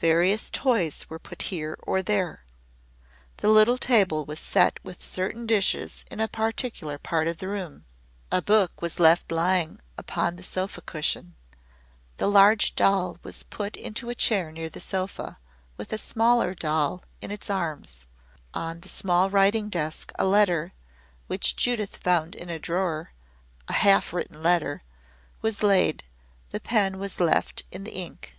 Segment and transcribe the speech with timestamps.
[0.00, 2.46] Various toys were put here or there
[3.44, 7.84] the little table was set with certain dishes in a particular part of the room.
[8.32, 11.34] A book was left lying upon the sofa cushion,
[12.16, 15.38] the large doll was put into a chair near the sofa,
[15.76, 18.06] with a smaller doll in its arms,
[18.54, 20.72] on the small writing desk a letter,
[21.26, 23.12] which Judith found in a drawer
[23.68, 24.82] a half written letter
[25.42, 26.04] was laid,
[26.52, 28.34] the pen was left in the ink.